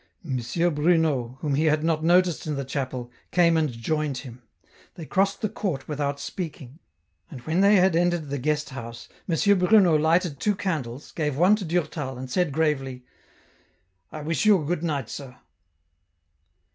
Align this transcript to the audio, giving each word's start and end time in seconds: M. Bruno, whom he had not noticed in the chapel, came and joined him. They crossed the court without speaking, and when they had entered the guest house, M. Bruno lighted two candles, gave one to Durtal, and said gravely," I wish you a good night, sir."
M. 0.25 0.37
Bruno, 0.73 1.37
whom 1.41 1.53
he 1.53 1.65
had 1.65 1.83
not 1.83 2.03
noticed 2.03 2.47
in 2.47 2.55
the 2.55 2.65
chapel, 2.65 3.11
came 3.29 3.55
and 3.55 3.71
joined 3.71 4.17
him. 4.25 4.41
They 4.95 5.05
crossed 5.05 5.41
the 5.41 5.47
court 5.47 5.87
without 5.87 6.19
speaking, 6.19 6.79
and 7.29 7.41
when 7.41 7.61
they 7.61 7.75
had 7.75 7.95
entered 7.95 8.31
the 8.31 8.39
guest 8.39 8.71
house, 8.71 9.07
M. 9.29 9.59
Bruno 9.59 9.95
lighted 9.95 10.39
two 10.39 10.55
candles, 10.55 11.11
gave 11.11 11.37
one 11.37 11.55
to 11.57 11.65
Durtal, 11.65 12.17
and 12.17 12.31
said 12.31 12.51
gravely," 12.51 13.05
I 14.11 14.23
wish 14.23 14.43
you 14.43 14.59
a 14.59 14.65
good 14.65 14.81
night, 14.81 15.07
sir." 15.07 15.37